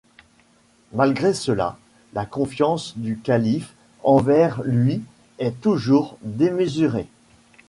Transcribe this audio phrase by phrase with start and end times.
[0.93, 1.77] Malgré cela,
[2.13, 5.03] la confiance du Calife envers lui
[5.37, 7.05] est toujours démesurée.